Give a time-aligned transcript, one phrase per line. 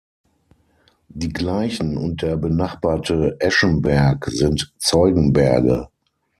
[1.09, 5.89] Die Gleichen und der benachbarte Eschenberg sind Zeugenberge.